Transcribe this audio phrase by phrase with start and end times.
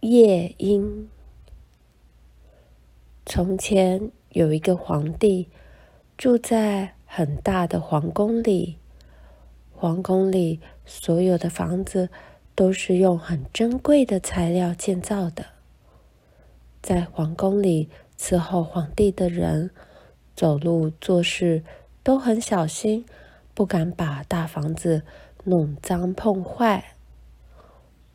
[0.00, 1.08] 夜莺。
[3.26, 5.48] 从前有一个皇帝，
[6.16, 8.78] 住在很大的皇宫里。
[9.72, 12.10] 皇宫里所有的房子
[12.54, 15.46] 都是用很珍贵的材料建造的。
[16.80, 19.72] 在皇宫里伺候皇帝的人，
[20.36, 21.64] 走路做事
[22.04, 23.04] 都很小心，
[23.52, 25.02] 不敢把大房子
[25.42, 26.94] 弄脏碰坏。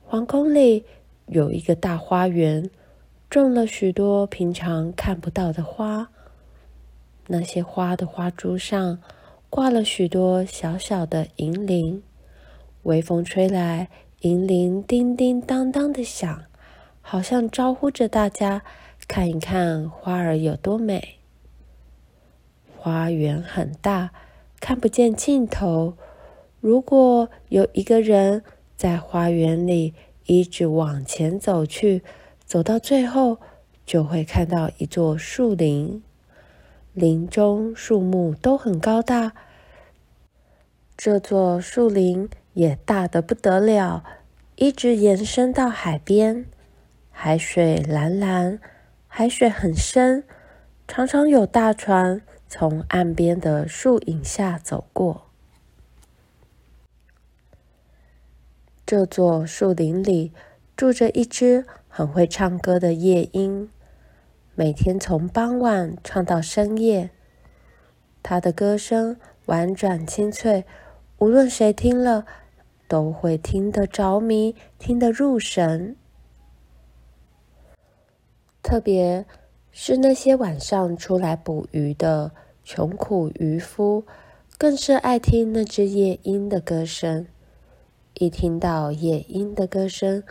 [0.05, 0.85] 皇宫里
[1.27, 2.69] 有一个大花园。
[3.29, 6.11] 种了许多平常看不到的花，
[7.25, 8.99] 那些花的花株上
[9.49, 12.03] 挂了许多小小的银铃，
[12.83, 16.43] 微风吹来，银铃叮叮当当的响，
[17.01, 18.61] 好像招呼着大家
[19.07, 21.17] 看一看花儿有多美。
[22.77, 24.11] 花园很大，
[24.59, 25.95] 看不见尽头。
[26.59, 28.43] 如果有一个人
[28.75, 32.03] 在花园里一直往前走去，
[32.45, 33.39] 走到最后，
[33.85, 36.01] 就会看到一座树林，
[36.93, 39.33] 林中树木都很高大。
[40.95, 44.03] 这座树林也大得不得了，
[44.55, 46.45] 一直延伸到海边。
[47.09, 48.59] 海水蓝蓝，
[49.07, 50.23] 海水很深，
[50.87, 55.32] 常常有大船从岸边的树影下走过。
[58.85, 60.31] 这座树林里
[60.75, 61.65] 住着一只。
[61.95, 63.69] 很会唱歌的夜莺，
[64.55, 67.11] 每天从傍晚唱到深夜。
[68.23, 69.15] 它的歌声
[69.45, 70.65] 婉转清脆，
[71.19, 72.25] 无论谁听了
[72.87, 75.95] 都会听得着迷，听得入神。
[78.63, 79.27] 特别
[79.71, 82.31] 是那些晚上出来捕鱼的
[82.63, 84.03] 穷苦渔夫，
[84.57, 87.27] 更是爱听那只夜莺的歌声。
[88.15, 90.23] 一听到夜莺的歌声，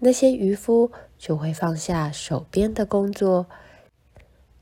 [0.00, 3.46] 那些渔夫就会放下手边的工作，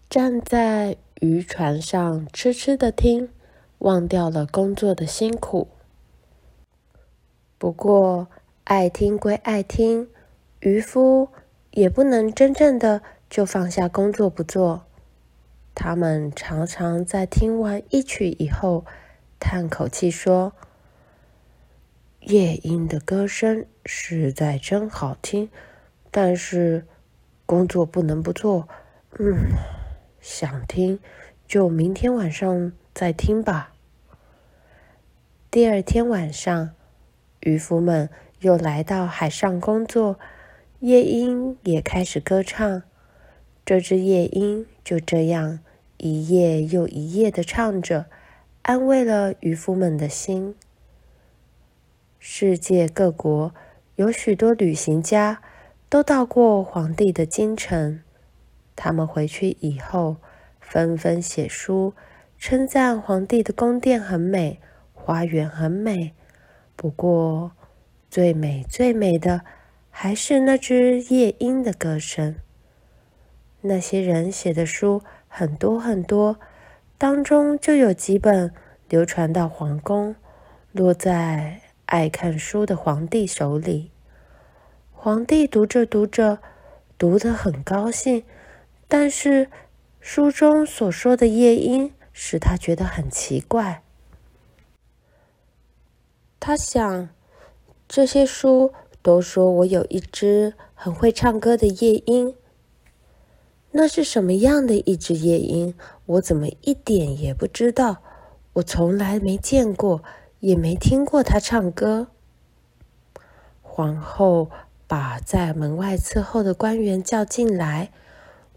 [0.08, 3.28] 站在渔船上痴痴的听，
[3.78, 5.68] 忘掉了工作的辛苦。
[7.58, 8.28] 不过，
[8.64, 10.08] 爱听归爱听，
[10.60, 11.28] 渔夫
[11.72, 14.84] 也不能真正的就放下工作不做。
[15.74, 18.84] 他们常常在听完一曲以后，
[19.40, 20.52] 叹口气说
[22.22, 25.50] ：“夜莺的歌声。”实在真好听，
[26.12, 26.86] 但是
[27.44, 28.68] 工作不能不做。
[29.18, 29.36] 嗯，
[30.20, 31.00] 想听
[31.48, 33.74] 就明天晚上再听吧。
[35.50, 36.70] 第二天晚上，
[37.40, 40.18] 渔夫们又来到海上工作，
[40.78, 42.84] 夜莺也开始歌唱。
[43.64, 45.58] 这只夜莺就这样
[45.96, 48.06] 一夜又一夜的唱着，
[48.62, 50.54] 安慰了渔夫们的心。
[52.24, 53.52] 世界各国。
[53.96, 55.42] 有许多旅行家
[55.88, 58.00] 都到过皇帝的京城，
[58.76, 60.18] 他们回去以后
[60.60, 61.94] 纷纷写书，
[62.38, 64.60] 称赞皇帝的宫殿很美，
[64.94, 66.14] 花园很美。
[66.76, 67.50] 不过，
[68.08, 69.42] 最美最美的
[69.90, 72.36] 还是那只夜莺的歌声。
[73.62, 76.38] 那些人写的书很多很多，
[76.96, 78.54] 当中就有几本
[78.88, 80.14] 流传到皇宫，
[80.70, 81.61] 落在。
[81.92, 83.90] 爱看书的皇帝手里，
[84.92, 86.38] 皇帝读着读着，
[86.96, 88.24] 读得很高兴。
[88.88, 89.50] 但是
[90.00, 93.82] 书中所说的夜莺使他觉得很奇怪。
[96.40, 97.10] 他想，
[97.86, 98.72] 这些书
[99.02, 102.34] 都说我有一只很会唱歌的夜莺，
[103.72, 105.74] 那是什么样的一只夜莺？
[106.06, 107.98] 我怎么一点也不知道？
[108.54, 110.02] 我从来没见过。
[110.42, 112.08] 也没听过他唱歌。
[113.62, 114.50] 皇后
[114.88, 117.92] 把在门外伺候的官员叫进来，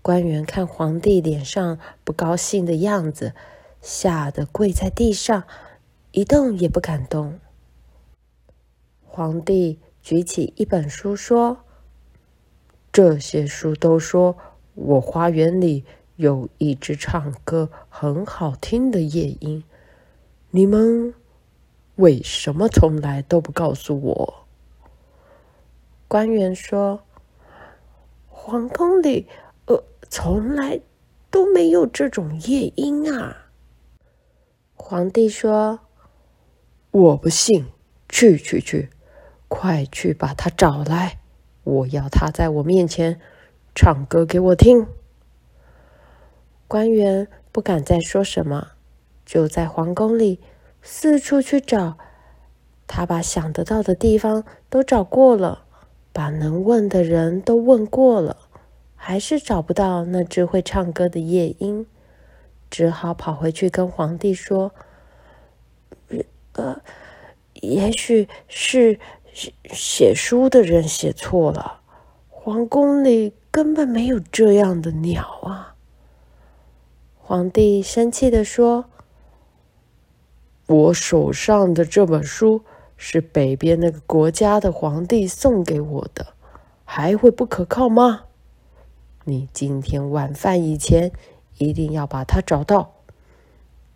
[0.02, 3.34] 官员看皇帝脸上不高兴的样子，
[3.82, 5.44] 吓得跪在地上，
[6.12, 7.40] 一动也不敢动。
[9.06, 11.60] 皇帝举起一本书说
[12.92, 14.36] ：“这些书都说
[14.74, 15.86] 我花园里
[16.16, 19.64] 有一只唱歌很好听的夜莺，
[20.50, 21.14] 你们。”
[21.96, 24.46] 为什么从来都不告诉我？
[26.08, 27.02] 官员说
[28.28, 29.28] ：“皇宫里，
[29.66, 30.82] 呃，从来
[31.32, 33.48] 都没有这种夜莺啊。”
[34.76, 35.80] 皇帝说
[36.92, 37.66] ：“我不信，
[38.10, 38.90] 去去去，
[39.48, 41.20] 快去把他找来！
[41.64, 43.20] 我要他在我面前
[43.74, 44.86] 唱歌给我听。”
[46.68, 48.72] 官员不敢再说什么，
[49.26, 50.42] 就在皇宫里。
[50.88, 51.98] 四处去找，
[52.86, 55.66] 他把想得到的地方都找过了，
[56.14, 58.38] 把能问的人都问过了，
[58.96, 61.88] 还是找不到那只会唱歌的夜莺，
[62.70, 64.72] 只好跑回去跟皇帝说
[66.54, 66.80] ：“呃，
[67.56, 69.00] 也许是
[69.34, 71.82] 写写书的人写错了，
[72.30, 75.76] 皇宫里根本没有这样的鸟啊。”
[77.18, 78.86] 皇帝生气地说
[80.68, 82.64] ：“我手上的这本书。”
[82.98, 86.28] 是北边那个国家的皇帝送给我的，
[86.86, 88.24] 还会不可靠吗？
[89.26, 91.12] 你今天晚饭以前
[91.58, 92.94] 一定要把它找到，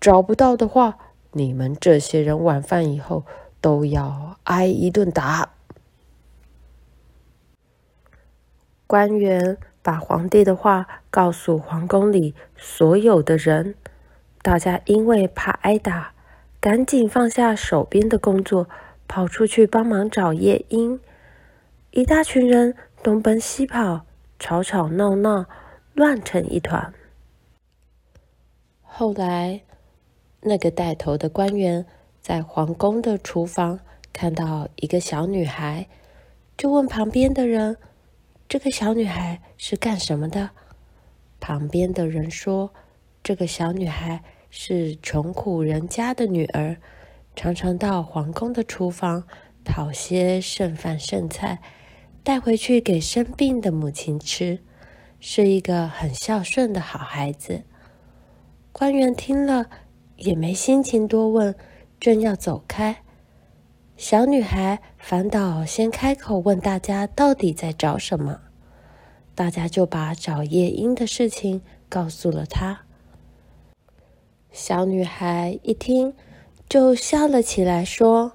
[0.01, 0.97] 找不到的话，
[1.31, 3.23] 你们这些人晚饭以后
[3.61, 5.53] 都要挨一顿打。
[8.85, 13.75] 官员把皇帝的话告诉皇宫里所有的人，
[14.41, 16.11] 大家因为怕挨打，
[16.59, 18.67] 赶紧放下手边的工作。
[19.11, 20.99] 跑出去帮忙找夜莺，
[21.89, 24.05] 一大群人东奔西跑，
[24.37, 25.47] 吵吵闹闹，
[25.95, 26.93] 乱成一团。
[28.83, 29.63] 后来，
[30.41, 31.87] 那个带头的官员
[32.21, 33.79] 在皇宫的厨房
[34.13, 35.87] 看到一个小女孩，
[36.55, 37.77] 就问旁边的人
[38.47, 40.51] ：“这个小女孩是干什么的？”
[41.41, 42.71] 旁边的人说
[43.23, 46.77] ：“这个小女孩是穷苦人家的女儿。”
[47.35, 49.23] 常常到皇宫的厨房
[49.63, 51.59] 讨些剩饭剩菜，
[52.21, 54.59] 带回去给生病的母亲吃，
[55.21, 57.63] 是一个很孝顺的好孩子。
[58.73, 59.69] 官员听了
[60.17, 61.55] 也没心情多问，
[61.97, 63.03] 正要走开，
[63.95, 68.41] 小女孩反倒先开口问大家到底在找什么，
[69.33, 72.81] 大家就把找夜莺的事情告诉了她。
[74.51, 76.13] 小女孩一听，
[76.67, 78.33] 就笑了起来，说：“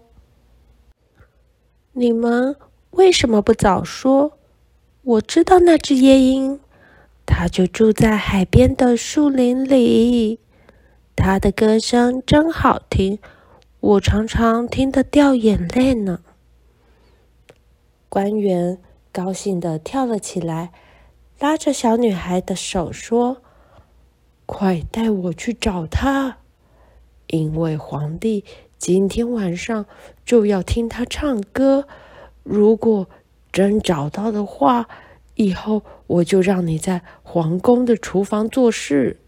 [1.93, 2.57] 你们
[2.93, 4.39] 为什么不早说？
[5.03, 6.61] 我知道那只夜莺，
[7.27, 10.39] 它就住在海边的树林里。
[11.17, 13.19] 它的歌声真好听，
[13.81, 16.21] 我常常听得掉眼泪呢。”
[18.09, 18.79] 官员
[19.13, 20.73] 高兴地跳了起来，
[21.41, 23.43] 拉着小女孩的手说
[24.47, 26.39] ：“快带我去找他！”
[27.29, 28.45] 因为皇帝
[28.79, 29.87] 今天晚上
[30.25, 31.89] 就要听他唱歌，
[32.43, 33.09] 如果
[33.51, 34.89] 真找到的话，
[35.35, 39.19] 以后我就让你在皇宫的厨房做事。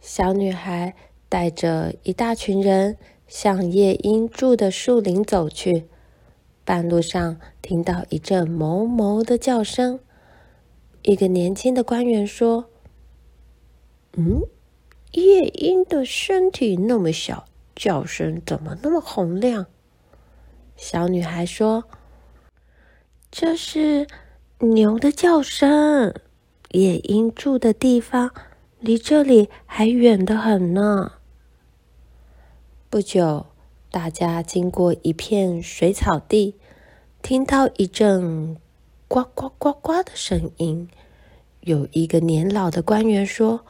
[0.00, 0.94] 小女孩
[1.28, 2.96] 带着一大群人
[3.26, 5.86] 向夜莺住的树林走去，
[6.64, 10.00] 半路上听到一阵哞哞的叫声，
[11.02, 12.69] 一个年轻的官员说
[14.16, 14.42] ：“嗯。”
[15.12, 19.66] 夜莺的身体那么小，叫声怎么那么洪亮？
[20.76, 21.82] 小女孩说
[23.28, 24.06] ：“这是
[24.60, 26.14] 牛的叫声。
[26.70, 28.30] 夜莺住的地方
[28.78, 31.14] 离这里还远得很呢。”
[32.88, 33.46] 不久，
[33.90, 36.54] 大家经过一片水草地，
[37.20, 38.56] 听到一阵
[39.08, 40.88] 呱呱呱呱的声音。
[41.62, 43.64] 有一个年老的官员说。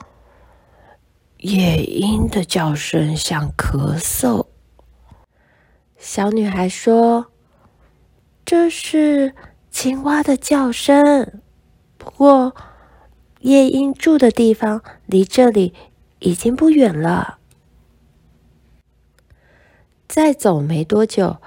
[1.40, 4.46] 夜莺的叫声像咳嗽。
[5.96, 7.32] 小女孩说
[8.44, 9.34] ：“这是
[9.70, 11.40] 青蛙的叫声，
[11.96, 12.54] 不过
[13.40, 15.72] 夜莺住的地方离这里
[16.18, 17.38] 已经不远了。”
[20.06, 21.38] 再走没多久，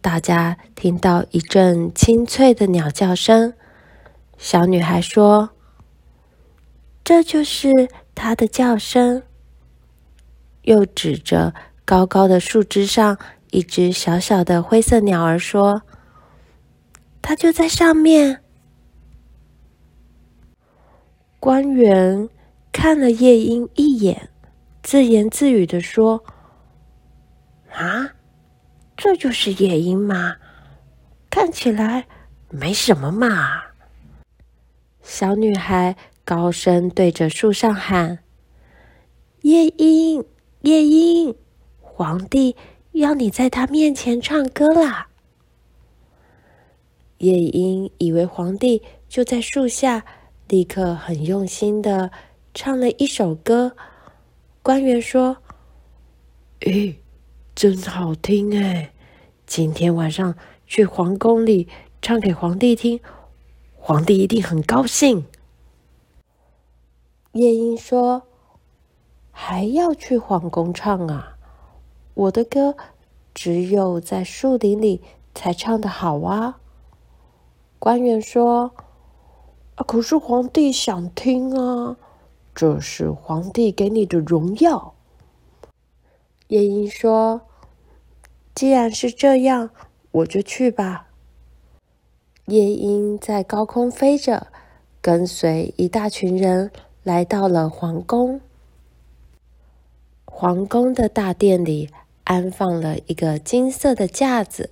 [0.00, 3.54] 大家听到一阵清脆的鸟叫声。
[4.36, 5.50] 小女孩说
[7.04, 7.70] ：“这就是
[8.12, 9.22] 它的叫声。”
[10.66, 11.54] 又指着
[11.84, 13.18] 高高的树枝上
[13.50, 15.82] 一只小小的灰色鸟儿说
[17.22, 18.42] ：“它就在上面。”
[21.38, 22.28] 官员
[22.72, 24.28] 看了夜莺一眼，
[24.82, 26.24] 自言自语地说
[27.72, 28.10] ：“啊，
[28.96, 30.36] 这就是夜莺吗？
[31.30, 32.06] 看起来
[32.50, 33.62] 没什么嘛。”
[35.02, 38.18] 小女孩高声对着树上喊
[39.42, 40.24] ：“夜莺！”
[40.62, 41.34] 夜莺，
[41.80, 42.56] 皇帝
[42.92, 45.08] 要你在他面前唱歌啦！
[47.18, 50.04] 夜莺以为皇帝就在树下，
[50.48, 52.10] 立刻很用心的
[52.52, 53.76] 唱了一首歌。
[54.62, 55.36] 官员说
[56.66, 56.98] ：“诶，
[57.54, 58.92] 真好听哎！
[59.46, 60.34] 今天晚上
[60.66, 61.68] 去皇宫里
[62.02, 62.98] 唱给皇帝听，
[63.76, 65.26] 皇帝一定很高兴。”
[67.32, 68.26] 夜莺说。
[69.38, 71.36] 还要去皇宫唱啊！
[72.14, 72.74] 我的歌
[73.34, 75.02] 只有在树林里
[75.34, 76.58] 才唱得好啊！
[77.78, 78.72] 官员说
[79.76, 81.98] ：“啊，可是皇帝想听啊，
[82.54, 84.94] 这是皇帝给你的荣耀。”
[86.48, 87.42] 夜莺说
[88.54, 89.68] ：“既然是这样，
[90.12, 91.08] 我就去吧。”
[92.46, 94.46] 夜莺在高空飞着，
[95.02, 98.40] 跟随一大群人来到了皇宫。
[100.38, 101.88] 皇宫的大殿里
[102.24, 104.68] 安放了一个金色的架子，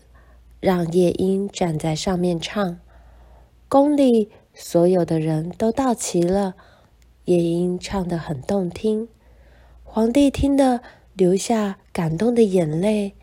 [0.60, 2.78] 让夜莺站在上面唱。
[3.66, 6.54] 宫里所有的人都到齐了，
[7.24, 9.08] 夜莺唱得很动听，
[9.82, 10.82] 皇帝听得
[11.14, 13.14] 流下感动的眼泪。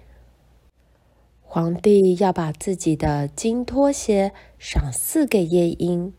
[1.44, 6.12] 皇帝要把自己的金拖鞋赏赐给夜莺，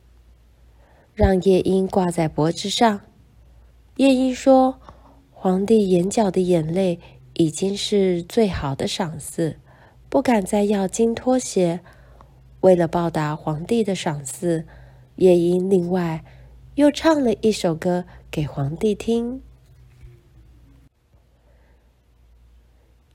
[1.14, 3.00] 让夜莺挂在脖子上。
[3.96, 4.81] 夜莺说。
[5.44, 7.00] 皇帝眼角的眼泪
[7.32, 9.56] 已经是最好的赏赐，
[10.08, 11.80] 不敢再要金拖鞋。
[12.60, 14.64] 为了报答皇帝的赏赐，
[15.16, 16.24] 夜莺另外
[16.76, 19.42] 又唱了一首歌给皇帝听。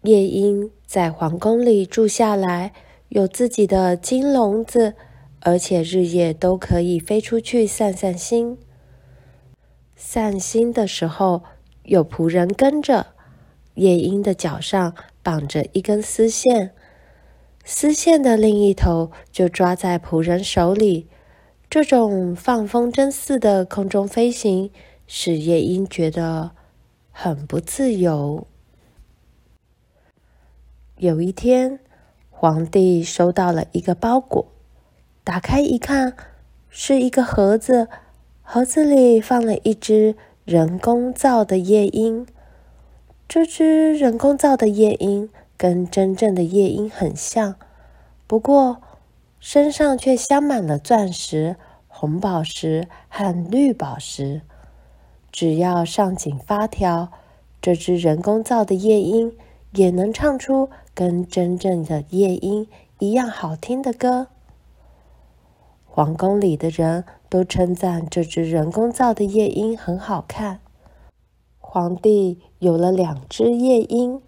[0.02, 2.74] 夜莺在皇宫里住下来，
[3.08, 4.96] 有自己的金笼子，
[5.40, 8.58] 而且日夜都可以飞出去散散心。
[9.96, 11.44] 散心的时候，
[11.88, 13.08] 有仆人跟着，
[13.76, 16.74] 夜莺的脚上绑着一根丝线，
[17.64, 21.08] 丝线的另一头就抓在仆人手里。
[21.70, 24.70] 这种放风筝似的空中飞行，
[25.08, 26.52] 使夜莺觉得
[27.12, 28.46] 很不自由。
[30.98, 31.80] 有一天，
[32.30, 34.52] 皇帝收到了一个包裹，
[35.24, 36.18] 打开一看，
[36.70, 37.88] 是一个盒子，
[38.42, 40.18] 盒子里放了一只。
[40.48, 42.26] 人工造的夜莺，
[43.28, 47.56] 这只人工造的夜莺跟真正的夜莺很像，
[48.28, 48.82] 不过
[49.42, 51.58] 身上却镶满了钻石、
[51.90, 54.42] 红宝石和绿宝石。
[55.34, 57.12] 只要上紧发条，
[57.62, 59.36] 这只人工造的夜莺
[59.74, 64.28] 也能唱出跟真正的夜莺一样好听的歌。
[65.98, 70.60] 皇宫里的人都称赞这只人工造的夜莺很好看。
[71.58, 74.22] 皇帝有了两只夜莺，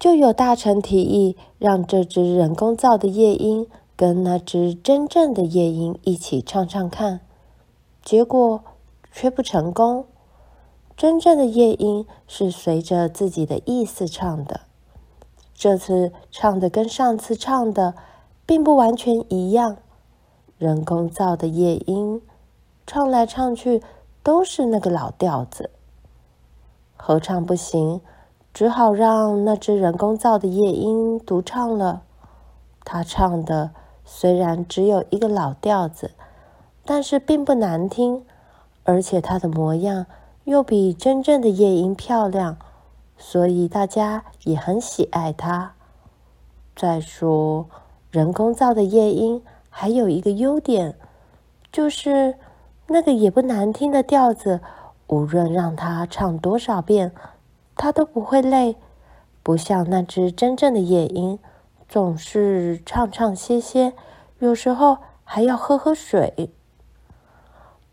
[0.00, 7.20] 就有大臣提议让这只人工造的夜莺跟那只真正的夜莺一起唱唱看。
[8.02, 8.64] 结果
[9.12, 10.06] 却不成功。
[10.96, 14.62] 真正的夜莺是随着自己的意思唱的，
[15.54, 17.94] 这次唱的跟上次唱的
[18.44, 19.76] 并不完全一样。
[20.58, 22.22] 人工造的夜莺，
[22.86, 23.82] 唱来唱去
[24.22, 25.68] 都是那个老调子，
[26.96, 28.00] 合唱不行，
[28.54, 32.04] 只好让那只人工造的夜莺独唱了。
[32.86, 33.72] 他唱的
[34.02, 36.12] 虽然只有一个老调子，
[36.86, 38.24] 但是并不难听，
[38.84, 40.06] 而且他的模样
[40.44, 42.56] 又比真正的夜莺漂亮，
[43.18, 45.74] 所以大家也很喜爱他。
[46.74, 47.66] 再说，
[48.10, 49.42] 人工造的夜莺。
[49.78, 50.94] 还有一个优点，
[51.70, 52.38] 就是
[52.86, 54.62] 那个也不难听的调子，
[55.06, 57.12] 无论让他唱多少遍，
[57.76, 58.76] 他都不会累。
[59.42, 61.38] 不像那只真正的夜莺，
[61.90, 63.92] 总是唱唱歇歇，
[64.38, 66.48] 有时候还要喝喝水。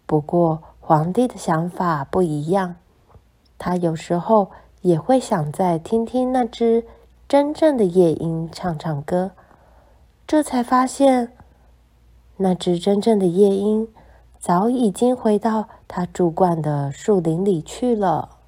[0.06, 2.78] 不过皇帝的想法不一样，
[3.60, 6.86] 他有时候也会想再听听那只
[7.28, 9.32] 真正的夜莺唱唱歌，
[10.25, 11.34] 这才发现。
[12.38, 13.88] 那只真正的夜莺
[14.40, 18.40] 早已经回到他住惯的树林里去了。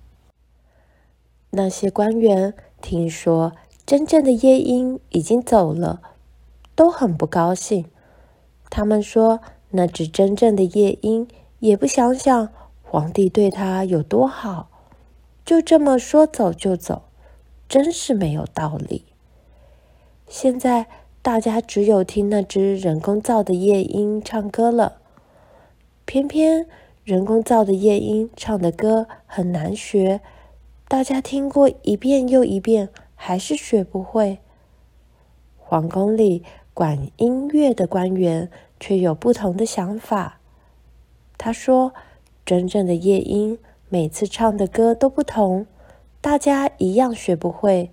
[1.51, 3.54] 那些官员听说
[3.86, 6.01] 真正的夜莺已经走了，
[6.75, 7.86] 都很不高兴。
[8.70, 9.39] 他们说，
[9.70, 11.27] 那只真正的夜莺
[11.60, 12.50] 也不想想
[12.82, 14.70] 皇帝对他有多好，
[15.46, 17.04] 就这么说走就走，
[17.70, 19.06] 真是没有道理。
[20.27, 20.88] 现在。
[21.25, 25.00] 大家只有听那只人工造的夜莺唱歌了，
[26.05, 26.67] 偏偏
[27.03, 30.22] 人工造的夜莺唱的歌很难学，
[30.88, 34.38] 大家听过一遍又一遍，还是学不会。
[35.58, 36.44] 皇宫里
[36.75, 40.39] 管音乐的官员却有不同的想法。
[41.39, 41.91] 他说
[42.46, 43.58] ：“真正的夜莺
[43.89, 45.65] 每次唱的歌都不同，
[46.22, 47.89] 大家一样学不会。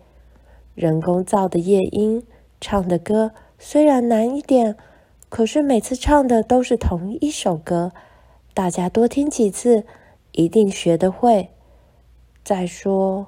[0.75, 2.23] 人工造的夜莺。”
[2.63, 4.77] 唱的歌虽然难一点，
[5.29, 7.91] 可是每次唱的都是同一首歌，
[8.55, 9.85] 大家多听几次，
[10.31, 11.49] 一定学得会。
[12.45, 13.27] 再说，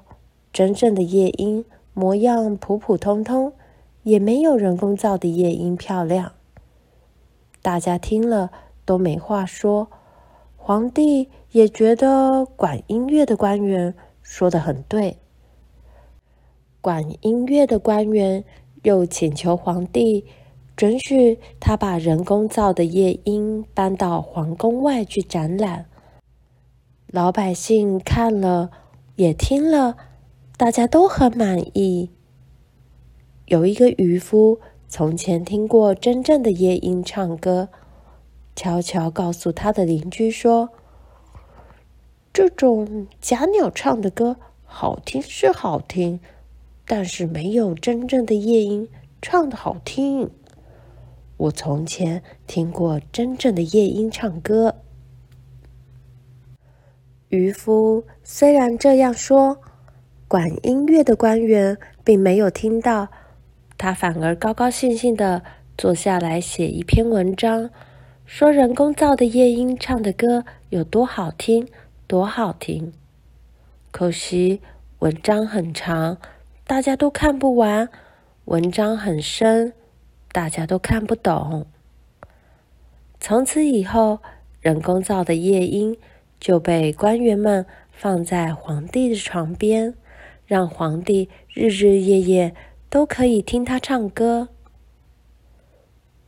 [0.53, 3.51] 真正的夜莺模样普普通通，
[4.03, 6.31] 也没有人工造的夜莺漂亮。
[7.61, 8.51] 大家听了
[8.85, 9.89] 都没话说。
[10.55, 15.17] 皇帝也觉得管音乐的官员说得很对。
[16.79, 18.45] 管音乐的官员
[18.85, 20.25] 又请求皇帝
[20.75, 25.87] 准许他把人工造的夜莺搬到皇宫外去展览。
[27.07, 28.69] 老百姓看了
[29.15, 29.97] 也听了，
[30.55, 32.11] 大家都很满意。
[33.47, 37.69] 有一个渔夫从前听过真正的夜莺唱歌，
[38.55, 40.69] 悄悄告诉他的邻居说
[42.31, 46.19] ：“这种假鸟唱的歌好听是好听。”
[46.87, 48.87] 但是没有真正的夜莺
[49.21, 50.29] 唱得好听。
[51.37, 54.75] 我从前听过真正的夜莺唱歌。
[57.29, 59.57] 渔夫虽然这样说，
[60.27, 63.09] 管音乐的官员并没有听到，
[63.77, 65.43] 他反而高高兴兴地
[65.77, 67.69] 坐下来写一篇文章，
[68.25, 71.67] 说人工造的夜莺唱的歌有多好听，
[72.07, 72.93] 多好听。
[73.91, 74.61] 可惜
[74.99, 76.17] 文章很长。
[76.67, 77.89] 大家都看不完，
[78.45, 79.73] 文章很深，
[80.31, 81.67] 大家都看不懂。
[83.19, 84.17] 从此以后，
[84.61, 85.95] 人工造的夜莺
[86.39, 89.93] 就被官员们放在皇帝的床边，
[90.47, 92.55] 让皇帝日日夜夜
[92.89, 94.49] 都可以听他唱歌。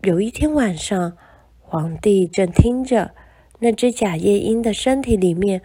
[0.04, 1.18] 有一天晚上，
[1.60, 3.16] 皇帝正听着，
[3.58, 5.64] 那只假夜莺的身体里面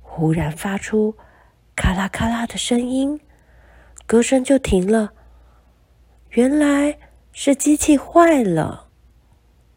[0.00, 1.14] 忽然发出
[1.76, 3.20] 咔啦咔啦的声音。
[4.06, 5.12] 歌声就停了，
[6.30, 6.98] 原来
[7.32, 8.88] 是机器坏了。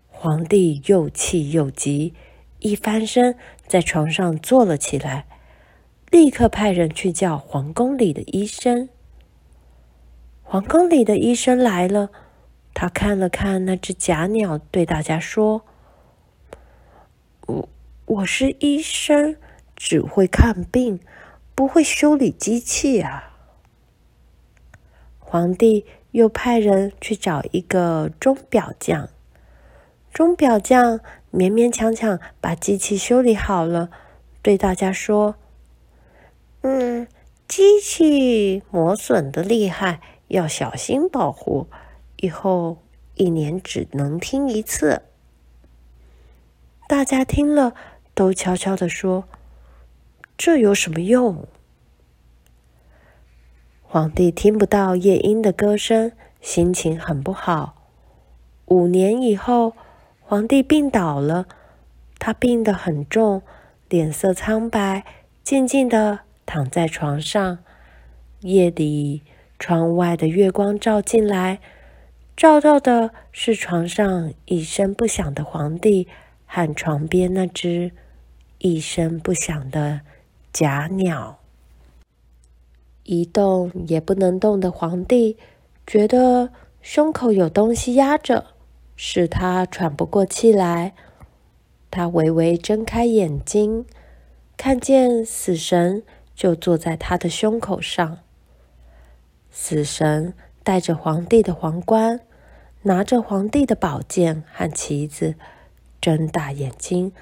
[0.10, 2.14] 皇帝又气又急，
[2.60, 5.28] 一翻身在床上坐了起来，
[6.12, 8.90] 立刻派人去叫皇宫里的医生。
[10.44, 12.10] 皇宫里的医生来了，
[12.74, 15.64] 他看了看那只假鸟，对大家说
[17.48, 17.70] ：“我
[18.06, 19.38] 我是医生，
[19.76, 21.00] 只会看病，
[21.56, 23.27] 不会修理机器啊。”
[25.30, 29.10] 皇帝又派人去找一个钟表匠，
[30.14, 31.02] 钟表匠
[31.34, 33.90] 勉勉强强把机器修理好了，
[34.42, 35.36] 对大家说
[36.64, 37.06] ：“嗯，
[37.46, 41.68] 机器磨损的厉害，要小心保护，
[42.22, 42.78] 以后
[43.16, 45.02] 一年只能听一次。”
[46.88, 47.74] 大家听了
[48.14, 49.26] 都悄悄地说
[50.38, 51.46] ：“这有什么用？”
[53.90, 57.86] 皇帝听不到夜莺的歌声，心情很不好。
[58.66, 59.76] 五年以后，
[60.20, 61.46] 皇帝病倒了，
[62.20, 63.42] 他病得很重，
[63.88, 65.06] 脸色苍白，
[65.42, 67.60] 静静地躺在床上。
[68.42, 69.22] 夜里，
[69.58, 71.60] 窗外的月光照进来，
[72.36, 76.10] 照到的是床上一声不响的皇帝
[76.46, 77.94] 和床边那只
[78.58, 80.02] 一声不响的
[80.52, 81.40] 假鸟。
[83.08, 85.38] 一动也不能动的皇帝，
[85.88, 88.48] 觉得胸口有东西压着，
[88.98, 90.94] 使他喘不过气来。
[91.90, 93.86] 他微微睁开眼睛，
[94.58, 96.04] 看见死神
[96.36, 98.20] 就坐在他的胸口上。
[99.50, 102.20] 死神戴着皇帝的皇冠，
[102.84, 105.36] 拿着皇帝的宝剑和旗子，
[106.02, 107.14] 睁大眼睛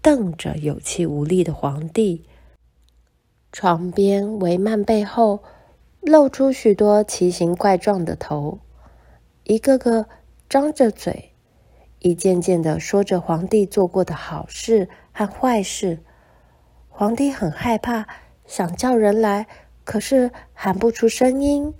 [0.00, 2.24] 瞪着有气无力的皇帝。
[3.50, 5.42] 床边帷幔背后
[6.00, 8.58] 露出许多奇形怪状的头，
[9.44, 10.06] 一个个
[10.48, 11.32] 张着嘴，
[12.00, 15.98] 一件件的说着皇帝做过的好事和坏事。
[16.88, 18.06] 皇帝很害怕，
[18.46, 19.46] 想叫人来，
[19.84, 21.74] 可是喊不出声音。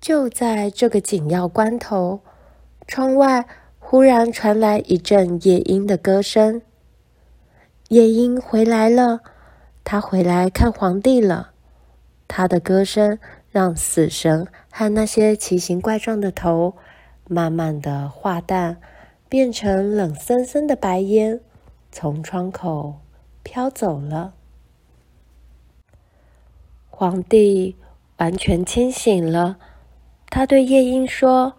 [0.00, 2.20] 就在这个紧要关头，
[2.86, 3.46] 窗外
[3.78, 6.62] 忽然传来一阵夜莺的歌声。
[7.94, 9.20] 夜莺回来了，
[9.84, 11.52] 他回来看皇帝了。
[12.26, 13.20] 他的歌声
[13.52, 16.74] 让死神和那些奇形怪状的头
[17.28, 18.80] 慢慢的化淡，
[19.28, 21.40] 变成冷森森的白烟，
[21.92, 22.96] 从窗口
[23.44, 24.34] 飘走了。
[26.90, 27.76] 皇帝
[28.16, 29.56] 完全清醒了，
[30.30, 31.54] 他对夜莺说：“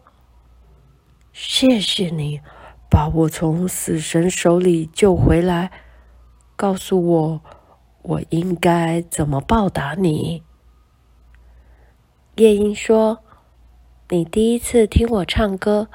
[1.32, 2.41] 谢谢你，
[2.89, 5.71] 把我从死神手里救回来。”
[6.56, 7.41] 告诉我，
[8.02, 10.44] 我应该怎么报答你？
[12.36, 13.20] 夜莺说
[14.10, 15.89] ：“你第一次听我唱歌，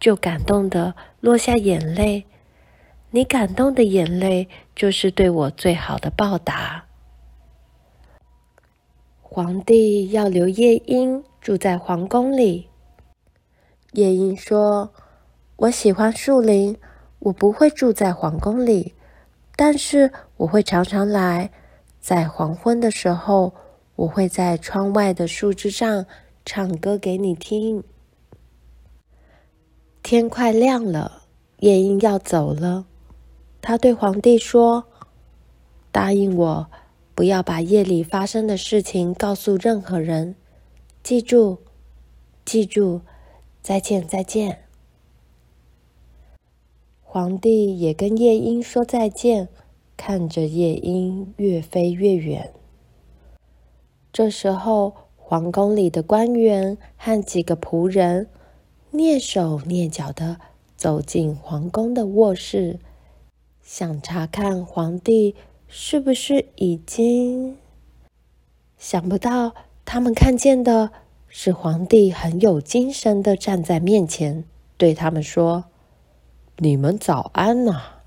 [0.00, 2.26] 就感动得落下眼泪。
[3.10, 6.84] 你感动的眼泪，就是对我最好的报答。”
[9.20, 12.68] 皇帝要留夜莺住在皇宫里。
[13.92, 14.92] 夜莺说
[15.56, 16.76] ：“我喜欢树林，
[17.18, 18.94] 我不会住在皇宫里，
[19.60, 21.50] 但是我会常常来。
[21.98, 23.52] 在黄昏的时候，
[23.96, 26.06] 我会在窗外的树枝上
[26.44, 27.82] 唱歌给你听。
[30.00, 31.22] 天快亮了，
[31.58, 32.86] 夜莺要走了。
[33.60, 34.84] 他对皇帝说
[35.90, 36.70] ：“答应我，
[37.16, 40.36] 不要把夜里发生的事情告诉任何人。
[41.02, 41.58] 记住，
[42.44, 43.00] 记住，
[43.60, 44.60] 再见，再见。”
[47.10, 49.48] 皇帝也跟夜莺说再见，
[49.96, 52.52] 看着夜莺越飞越远。
[54.12, 58.28] 这时候，皇宫里的官员和几个仆人
[58.92, 60.36] 蹑手蹑脚地
[60.76, 62.78] 走进皇宫的卧室，
[63.62, 65.34] 想查看皇帝
[65.66, 67.56] 是不是已经……
[68.76, 69.54] 想不到，
[69.86, 70.90] 他们看见的
[71.26, 74.44] 是皇帝很有精神地站在面前，
[74.76, 75.64] 对他们说。
[76.60, 77.97] 你们早安呐、